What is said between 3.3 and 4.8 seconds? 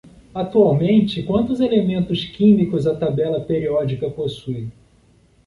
periódica possui?